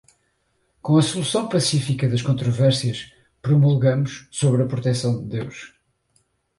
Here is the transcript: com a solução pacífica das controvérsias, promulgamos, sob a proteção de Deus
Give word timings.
com 0.81 0.97
a 0.97 1.01
solução 1.03 1.47
pacífica 1.47 2.09
das 2.09 2.23
controvérsias, 2.23 3.13
promulgamos, 3.39 4.27
sob 4.31 4.59
a 4.59 4.65
proteção 4.65 5.21
de 5.21 5.29
Deus 5.37 5.75